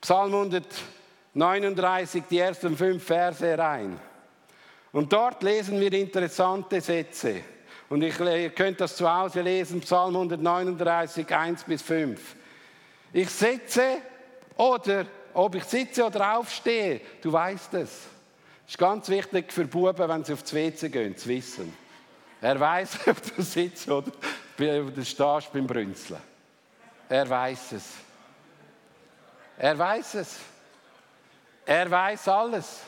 [0.00, 4.00] Psalm 139, die ersten fünf Verse rein.
[4.92, 7.42] Und dort lesen wir interessante Sätze.
[7.88, 12.36] Und ich, ihr könnt das zu Hause lesen, Psalm 139, 1 bis 5.
[13.12, 13.98] Ich setze
[14.56, 17.90] oder ob ich sitze oder aufstehe, du weißt es.
[18.68, 21.74] Ist ganz wichtig für Buben, wenn sie aufs WC gehen, zu wissen.
[22.40, 26.20] Er weiß, ob du sitzt oder ob du stehst beim Brünzeln.
[27.08, 27.84] Er weiß es.
[29.58, 30.36] Er weiß es.
[31.66, 32.80] Er weiß alles.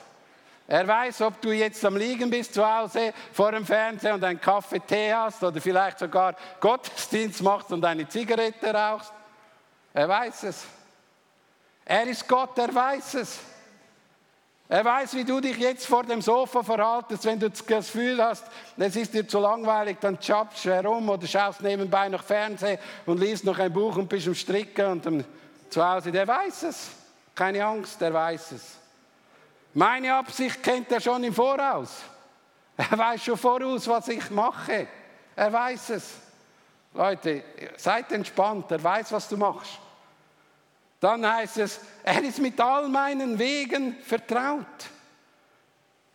[0.69, 4.41] Er weiß, ob du jetzt am Liegen bist zu Hause vor dem Fernseher und einen
[4.41, 9.13] Kaffee, Tee hast oder vielleicht sogar Gottesdienst machst und eine Zigarette rauchst.
[9.93, 10.65] Er weiß es.
[11.85, 13.41] Er ist Gott, er weiß es.
[14.69, 18.47] Er weiß, wie du dich jetzt vor dem Sofa verhaltest, wenn du das Gefühl hast,
[18.79, 23.45] es ist dir zu langweilig, dann du herum oder schaust nebenbei noch Fernsehen und liest
[23.45, 25.25] noch ein Buch und bist am Stricken und am,
[25.69, 26.11] zu Hause.
[26.11, 26.89] Der weiß es.
[27.35, 28.82] Keine Angst, der weiß es.
[29.75, 32.03] Meine Absicht kennt er schon im Voraus.
[32.77, 34.89] Er weiß schon voraus, was ich mache.
[35.37, 36.15] Er weiß es.
[36.95, 37.43] Leute,
[37.77, 39.79] seid entspannt, er weiß, was du machst.
[41.01, 44.67] Dann heißt es, er ist mit all meinen Wegen vertraut.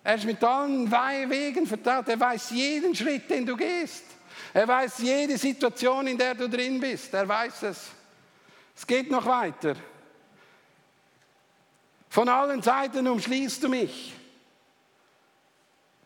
[0.04, 2.08] Er ist mit allen Wegen vertraut.
[2.08, 4.06] Er weiß jeden Schritt, den du gehst.
[4.54, 7.14] Er weiß jede Situation, in der du drin bist.
[7.14, 7.90] Er weiß es.
[8.76, 9.76] Es geht noch weiter.
[12.10, 14.14] Von allen Seiten umschließt du mich.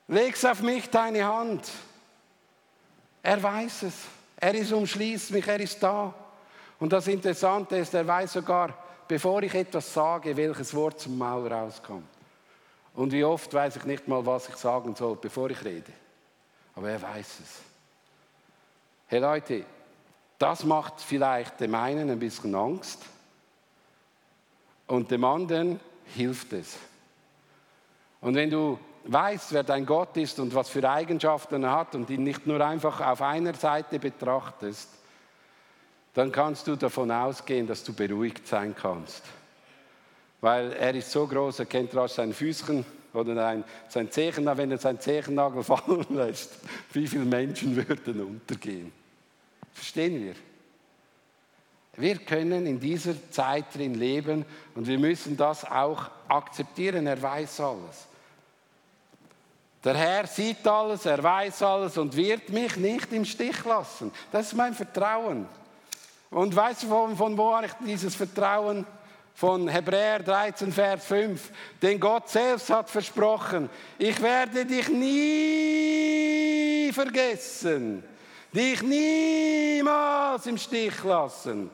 [0.07, 1.69] Legst auf mich deine Hand.
[3.23, 3.93] Er weiß es.
[4.37, 5.47] Er ist umschließt mich.
[5.47, 6.13] Er ist da.
[6.79, 8.75] Und das Interessante ist, er weiß sogar,
[9.07, 12.07] bevor ich etwas sage, welches Wort zum Maul rauskommt.
[12.95, 15.91] Und wie oft weiß ich nicht mal, was ich sagen soll, bevor ich rede.
[16.75, 17.59] Aber er weiß es.
[19.07, 19.65] Hey Leute,
[20.37, 23.01] das macht vielleicht dem einen ein bisschen Angst
[24.87, 25.79] und dem anderen
[26.15, 26.77] hilft es.
[28.21, 32.09] Und wenn du weißt, wer dein Gott ist und was für Eigenschaften er hat und
[32.09, 34.89] ihn nicht nur einfach auf einer Seite betrachtest,
[36.13, 39.23] dann kannst du davon ausgehen, dass du beruhigt sein kannst.
[40.41, 44.71] Weil er ist so groß, er kennt rasch sein Füßchen oder ein, sein Zehennagel, wenn
[44.71, 46.59] er sein Zehennagel fallen lässt,
[46.93, 48.91] wie viele Menschen würden untergehen.
[49.73, 50.35] Verstehen wir?
[52.01, 57.05] Wir können in dieser Zeit drin leben und wir müssen das auch akzeptieren.
[57.05, 58.07] Er weiß alles.
[59.83, 64.11] Der Herr sieht alles, er weiß alles und wird mich nicht im Stich lassen.
[64.31, 65.47] Das ist mein Vertrauen.
[66.31, 68.83] Und weißt du, von, von wo habe ich dieses Vertrauen?
[69.35, 71.51] Von Hebräer 13, Vers 5.
[71.83, 75.31] Denn Gott selbst hat versprochen, ich werde dich nie
[76.91, 78.03] vergessen,
[78.51, 81.69] dich niemals im Stich lassen.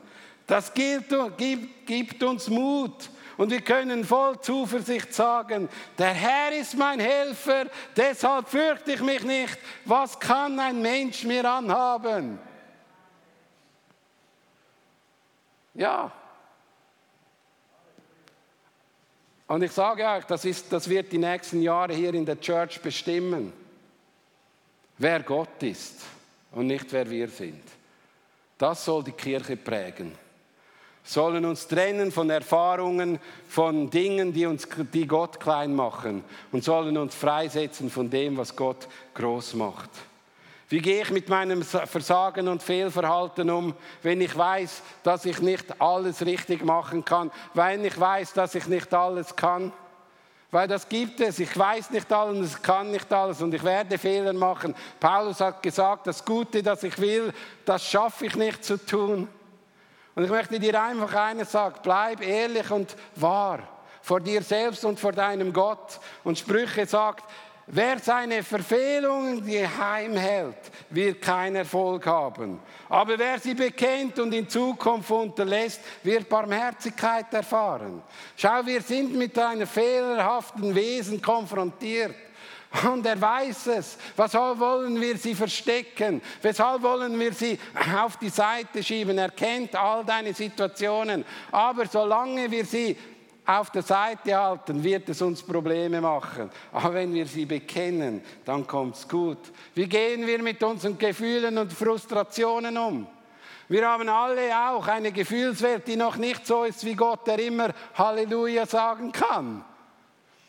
[0.48, 3.10] Das gibt, gibt, gibt uns Mut.
[3.36, 9.22] Und wir können voll Zuversicht sagen, der Herr ist mein Helfer, deshalb fürchte ich mich
[9.22, 9.56] nicht.
[9.84, 12.40] Was kann ein Mensch mir anhaben?
[15.74, 16.10] Ja.
[19.46, 22.80] Und ich sage euch, das, ist, das wird die nächsten Jahre hier in der Church
[22.80, 23.52] bestimmen,
[24.96, 26.02] wer Gott ist
[26.52, 27.62] und nicht wer wir sind.
[28.56, 30.27] Das soll die Kirche prägen.
[31.08, 33.18] Sollen uns trennen von Erfahrungen,
[33.48, 38.54] von Dingen, die, uns, die Gott klein machen und sollen uns freisetzen von dem, was
[38.54, 39.88] Gott groß macht.
[40.68, 45.80] Wie gehe ich mit meinem Versagen und Fehlverhalten um, wenn ich weiß, dass ich nicht
[45.80, 49.72] alles richtig machen kann, wenn ich weiß, dass ich nicht alles kann?
[50.50, 51.38] Weil das gibt es.
[51.38, 54.74] Ich weiß nicht alles, ich kann nicht alles und ich werde Fehler machen.
[55.00, 57.32] Paulus hat gesagt, das Gute, das ich will,
[57.64, 59.26] das schaffe ich nicht zu tun.
[60.18, 63.60] Und ich möchte dir einfach eines sagen, bleib ehrlich und wahr
[64.02, 66.00] vor dir selbst und vor deinem Gott.
[66.24, 67.22] Und Sprüche sagt,
[67.70, 70.56] Wer seine Verfehlungen geheim hält,
[70.88, 72.60] wird keinen Erfolg haben.
[72.88, 78.02] Aber wer sie bekennt und in Zukunft unterlässt, wird Barmherzigkeit erfahren.
[78.36, 82.14] Schau, wir sind mit einem fehlerhaften Wesen konfrontiert.
[82.84, 83.98] Und er weiß es.
[84.16, 86.20] Weshalb wollen wir sie verstecken?
[86.42, 87.58] Weshalb wollen wir sie
[87.96, 89.16] auf die Seite schieben?
[89.16, 91.24] Er kennt all deine Situationen.
[91.50, 92.96] Aber solange wir sie
[93.46, 96.50] auf der Seite halten, wird es uns Probleme machen.
[96.70, 99.38] Aber wenn wir sie bekennen, dann kommt es gut.
[99.74, 103.06] Wie gehen wir mit unseren Gefühlen und Frustrationen um?
[103.70, 107.70] Wir haben alle auch eine Gefühlswelt, die noch nicht so ist wie Gott, der immer
[107.94, 109.64] Halleluja sagen kann.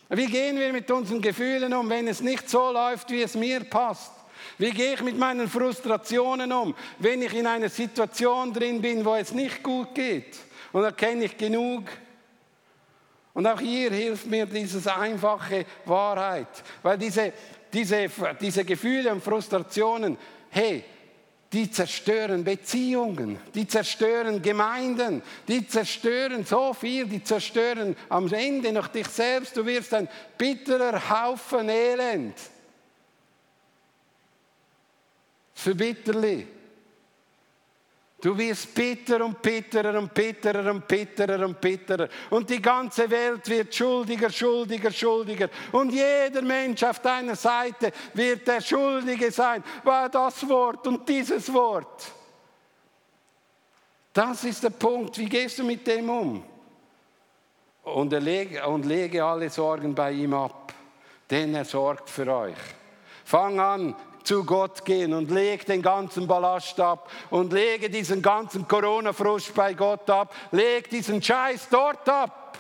[0.09, 3.63] Wie gehen wir mit unseren Gefühlen um, wenn es nicht so läuft, wie es mir
[3.63, 4.11] passt?
[4.57, 9.15] Wie gehe ich mit meinen Frustrationen um, wenn ich in einer Situation drin bin, wo
[9.15, 10.37] es nicht gut geht?
[10.71, 11.83] Und da kenne ich genug.
[13.33, 17.31] Und auch hier hilft mir diese einfache Wahrheit, weil diese,
[17.71, 18.09] diese,
[18.41, 20.17] diese Gefühle und Frustrationen,
[20.49, 20.83] hey,
[21.51, 28.87] die zerstören Beziehungen, die zerstören Gemeinden, die zerstören so viel, die zerstören am Ende noch
[28.87, 29.57] dich selbst.
[29.57, 30.07] Du wirst ein
[30.37, 32.35] bitterer Haufen Elend.
[35.55, 36.45] Für bitterlich.
[38.21, 42.09] Du wirst bitterer und bitterer und bitterer und bitterer und bitterer.
[42.29, 45.49] Und die ganze Welt wird schuldiger, schuldiger, schuldiger.
[45.71, 49.63] Und jeder Mensch auf deiner Seite wird der Schuldige sein.
[49.83, 52.11] War das Wort und dieses Wort.
[54.11, 55.17] Das ist der Punkt.
[55.17, 56.43] Wie gehst du mit dem um?
[57.83, 60.73] Und, lege, und lege alle Sorgen bei ihm ab,
[61.29, 62.57] denn er sorgt für euch.
[63.23, 63.95] Fang an,
[64.29, 69.73] zu Gott gehen und leg den ganzen Ballast ab und lege diesen ganzen Corona-Frust bei
[69.73, 70.31] Gott ab.
[70.51, 72.59] Leg diesen Scheiß dort ab.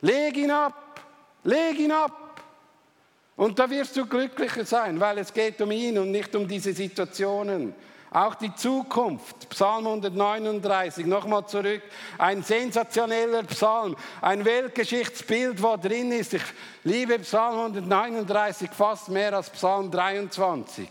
[0.00, 1.00] Leg ihn ab.
[1.44, 2.42] Leg ihn ab.
[3.36, 6.72] Und da wirst du glücklicher sein, weil es geht um ihn und nicht um diese
[6.72, 7.72] Situationen.
[8.12, 11.82] Auch die Zukunft, Psalm 139, nochmal zurück,
[12.18, 16.34] ein sensationeller Psalm, ein Weltgeschichtsbild, wo drin ist.
[16.34, 16.42] Ich
[16.82, 20.88] liebe Psalm 139 fast mehr als Psalm 23.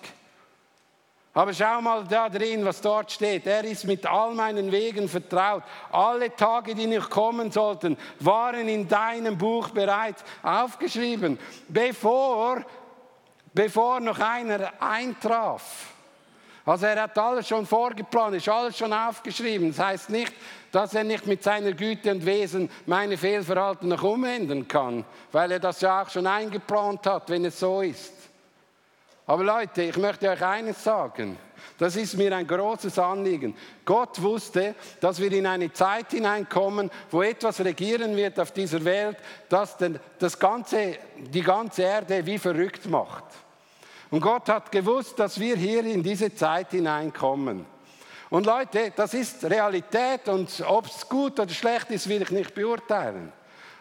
[1.34, 3.46] Aber schau mal da drin, was dort steht.
[3.46, 5.64] Er ist mit all meinen Wegen vertraut.
[5.92, 12.64] Alle Tage, die noch kommen sollten, waren in deinem Buch bereits aufgeschrieben, bevor,
[13.54, 15.99] bevor noch einer eintraf.
[16.70, 19.70] Also er hat alles schon vorgeplant, ist alles schon aufgeschrieben.
[19.70, 20.32] Das heißt nicht,
[20.72, 25.60] dass er nicht mit seiner Güte und Wesen meine Fehlverhalten noch umändern kann, weil er
[25.60, 28.14] das ja auch schon eingeplant hat, wenn es so ist.
[29.26, 31.40] Aber Leute, ich möchte euch eines sagen.
[31.80, 33.58] Das ist mir ein großes Anliegen.
[33.84, 39.18] Gott wusste, dass wir in eine Zeit hineinkommen, wo etwas regieren wird auf dieser Welt,
[39.50, 39.76] das
[40.20, 43.24] das ganze, die ganze Erde wie verrückt macht.
[44.12, 47.66] Und Gott hat gewusst, dass wir hier in diese Zeit hineinkommen.
[48.30, 52.54] Und Leute, das ist Realität und ob es gut oder schlecht ist, will ich nicht
[52.54, 53.32] beurteilen.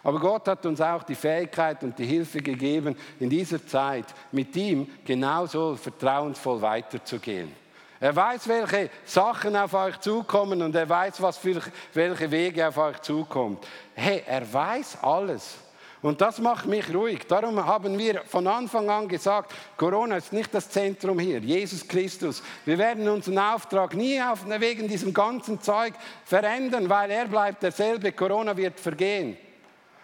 [0.03, 4.55] Aber Gott hat uns auch die Fähigkeit und die Hilfe gegeben, in dieser Zeit mit
[4.57, 7.53] ihm genauso vertrauensvoll weiterzugehen.
[8.01, 11.61] Er weiß, welche Sachen auf euch zukommen und er weiß, was für
[11.93, 13.67] welche Wege auf euch zukommt.
[13.95, 15.57] Hey, er weiß alles.
[16.01, 17.27] Und das macht mich ruhig.
[17.27, 22.43] Darum haben wir von Anfang an gesagt, Corona ist nicht das Zentrum hier, Jesus Christus.
[22.65, 28.13] Wir werden unseren Auftrag nie auf, wegen diesem ganzen Zeug verändern, weil er bleibt derselbe,
[28.13, 29.37] Corona wird vergehen.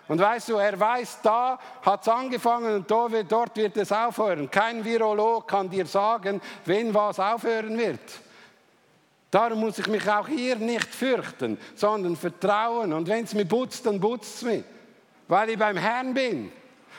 [0.09, 4.51] Und weißt du, er weiß, da hat es angefangen und dort wird es aufhören.
[4.51, 8.01] Kein Virolog kann dir sagen, wenn was aufhören wird.
[9.31, 12.93] Darum muss ich mich auch hier nicht fürchten, sondern vertrauen.
[12.93, 14.65] Und wenn es mir putzt, dann putzt es mich
[15.29, 16.53] weil ich beim Herrn bin,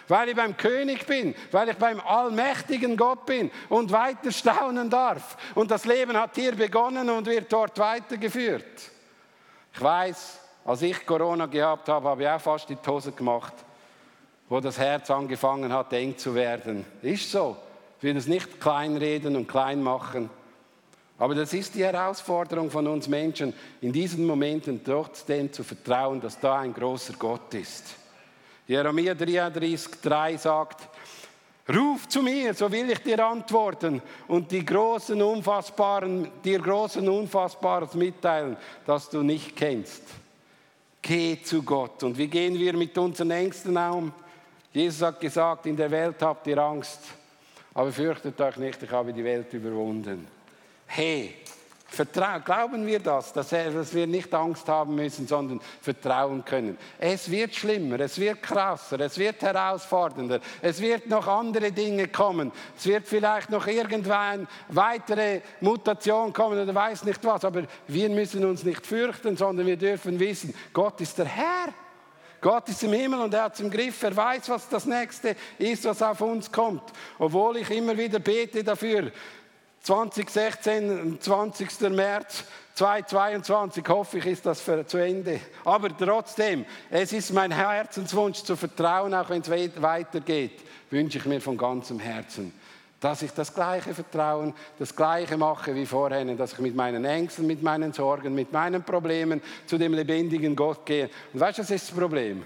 [0.08, 5.38] weil ich beim König bin, weil ich beim allmächtigen Gott bin und weiter staunen darf.
[5.56, 8.92] Und das Leben hat hier begonnen und wird dort weitergeführt.
[9.74, 13.54] Ich weiß, als ich Corona gehabt habe, habe ich auch fast die Hose gemacht,
[14.48, 16.86] wo das Herz angefangen hat, eng zu werden.
[17.02, 17.58] Ist so.
[17.98, 20.30] Ich will es nicht kleinreden und klein machen.
[21.18, 26.40] Aber das ist die Herausforderung von uns Menschen, in diesen Momenten trotzdem zu vertrauen, dass
[26.40, 27.96] da ein großer Gott ist.
[28.68, 30.88] Jeremia 33, 3 sagt,
[31.68, 37.96] Ruf zu mir, so will ich dir antworten und die großen, unfassbaren, dir großen, unfassbares
[37.96, 40.04] mitteilen, das du nicht kennst.
[41.02, 42.04] Geh zu Gott.
[42.04, 44.12] Und wie gehen wir mit unseren Ängsten um?
[44.72, 47.00] Jesus hat gesagt, in der Welt habt ihr Angst,
[47.74, 50.28] aber fürchtet euch nicht, ich habe die Welt überwunden.
[50.86, 51.36] Hey,
[51.96, 56.78] Vertrauen, glauben wir das, dass, wir nicht Angst haben müssen, sondern vertrauen können.
[57.00, 62.52] Es wird schlimmer, es wird krasser, es wird herausfordernder, es wird noch andere Dinge kommen,
[62.78, 68.44] es wird vielleicht noch irgendwann weitere Mutation kommen oder weiß nicht was, aber wir müssen
[68.46, 71.74] uns nicht fürchten, sondern wir dürfen wissen, Gott ist der Herr.
[72.42, 74.04] Gott ist im Himmel und er hat es im Griff.
[74.04, 76.84] Er weiß, was das Nächste ist, was auf uns kommt.
[77.18, 79.12] Obwohl ich immer wieder bete dafür,
[79.86, 81.80] 2016, 20.
[81.92, 82.44] März
[82.74, 85.40] 2022, hoffe ich, ist das für, zu Ende.
[85.64, 91.40] Aber trotzdem, es ist mein Herzenswunsch zu vertrauen, auch wenn es weitergeht, wünsche ich mir
[91.40, 92.52] von ganzem Herzen,
[93.00, 97.46] dass ich das gleiche Vertrauen, das gleiche mache wie vorhin, dass ich mit meinen Ängsten,
[97.46, 101.12] mit meinen Sorgen, mit meinen Problemen zu dem lebendigen Gott gehe.
[101.32, 102.44] Und weißt du, was ist das Problem?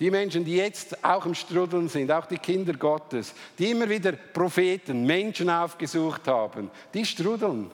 [0.00, 4.12] Die Menschen, die jetzt auch im Strudeln sind, auch die Kinder Gottes, die immer wieder
[4.12, 7.70] Propheten, Menschen aufgesucht haben, die strudeln,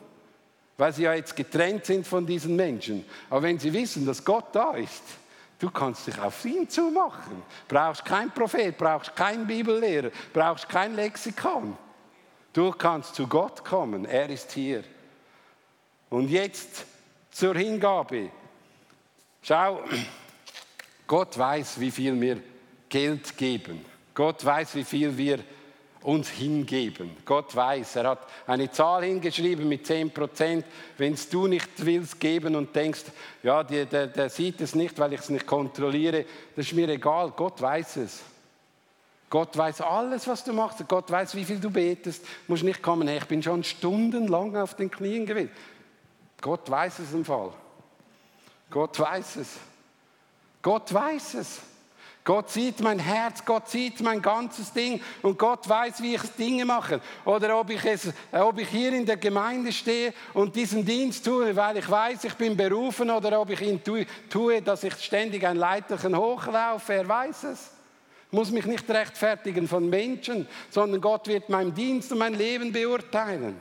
[0.77, 3.07] weil sie ja jetzt getrennt sind von diesen Menschen.
[3.31, 5.03] Aber wenn sie wissen, dass Gott da ist,
[5.59, 7.43] du kannst dich auf ihn zumachen.
[7.67, 11.77] Brauchst kein Prophet, brauchst kein Bibellehrer, brauchst kein Lexikon.
[12.53, 14.85] Du kannst zu Gott kommen, er ist hier.
[16.11, 16.85] Und jetzt
[17.31, 18.31] zur Hingabe.
[19.43, 19.83] Schau,
[21.11, 22.41] Gott weiß, wie viel wir
[22.89, 23.85] Geld geben.
[24.15, 25.41] Gott weiß, wie viel wir
[26.03, 27.17] uns hingeben.
[27.25, 30.65] Gott weiß, er hat eine Zahl hingeschrieben mit 10 Prozent.
[30.99, 33.07] Wenn du nicht willst geben und denkst,
[33.43, 36.89] ja, der, der, der sieht es nicht, weil ich es nicht kontrolliere, das ist mir
[36.89, 37.33] egal.
[37.33, 38.21] Gott weiß es.
[39.29, 40.87] Gott weiß alles, was du machst.
[40.87, 42.23] Gott weiß, wie viel du betest.
[42.23, 45.51] Du musst nicht kommen, hey, ich bin schon stundenlang auf den Knien gewesen.
[46.41, 47.51] Gott weiß es im Fall.
[48.71, 49.57] Gott weiß es.
[50.63, 51.61] Gott weiß es.
[52.23, 56.67] Gott sieht mein Herz, Gott sieht mein ganzes Ding und Gott weiß, wie ich Dinge
[56.67, 57.01] mache.
[57.25, 61.57] Oder ob ich, es, ob ich hier in der Gemeinde stehe und diesen Dienst tue,
[61.57, 65.57] weil ich weiß, ich bin berufen, oder ob ich ihn tue, dass ich ständig ein
[65.57, 67.71] Leiterchen hochlaufe, er weiß es.
[68.27, 72.71] Ich muss mich nicht rechtfertigen von Menschen, sondern Gott wird mein Dienst und mein Leben
[72.71, 73.59] beurteilen.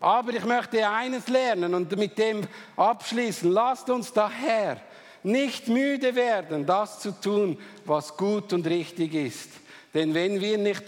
[0.00, 3.50] Aber ich möchte eines lernen und mit dem abschließen.
[3.50, 4.82] Lasst uns daher
[5.24, 9.50] nicht müde werden, das zu tun, was gut und richtig ist.
[9.92, 10.84] Denn wenn wir nicht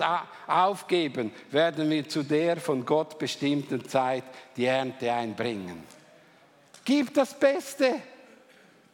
[0.47, 4.25] aufgeben, werden wir zu der von Gott bestimmten Zeit
[4.57, 5.83] die Ernte einbringen.
[6.85, 8.01] Gib das Beste.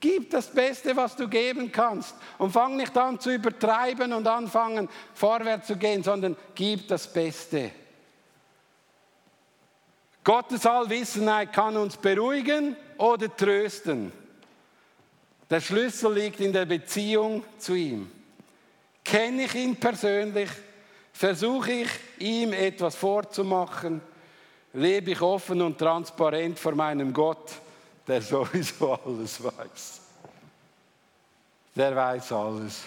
[0.01, 2.15] Gib das Beste, was du geben kannst.
[2.39, 7.71] Und fang nicht an zu übertreiben und anfangen vorwärts zu gehen, sondern gib das Beste.
[10.25, 14.13] Gottes Allwissenheit kann uns beruhigen oder trösten.
[15.53, 18.11] Der Schlüssel liegt in der Beziehung zu ihm.
[19.05, 20.49] Kenne ich ihn persönlich?
[21.13, 21.91] Versuche ich
[22.21, 24.01] ihm etwas vorzumachen?
[24.73, 27.53] Lebe ich offen und transparent vor meinem Gott,
[28.09, 30.01] der sowieso alles weiß?
[31.77, 32.85] Der weiß alles.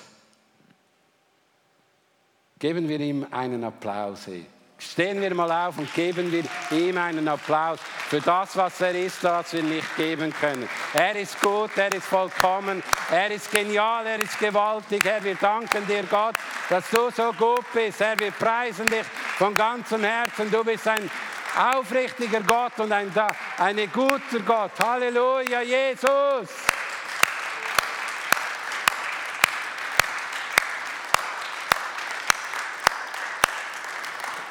[2.58, 4.26] Geben wir ihm einen Applaus.
[4.26, 4.44] Hey.
[4.78, 6.44] Stehen wir mal auf und geben wir
[6.78, 10.68] ihm einen Applaus für das, was er ist, was wir nicht geben können.
[10.94, 15.04] Er ist gut, er ist vollkommen, er ist genial, er ist gewaltig.
[15.06, 16.36] Herr, wir danken dir, Gott,
[16.70, 18.02] dass du so gut bist.
[18.02, 19.06] Herr, wir preisen dich
[19.38, 20.52] von ganzem Herzen.
[20.52, 21.10] Du bist ein
[21.58, 23.12] aufrichtiger Gott und ein,
[23.58, 24.72] ein guter Gott.
[24.78, 26.50] Halleluja, Jesus.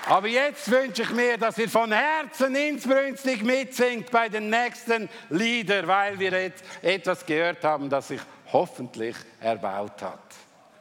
[0.07, 5.87] Aber jetzt wünsche ich mir, dass ihr von Herzen insbrünstig mitsingt bei den nächsten Liedern,
[5.87, 8.21] weil wir jetzt etwas gehört haben, das sich
[8.53, 10.24] hoffentlich erbaut hat.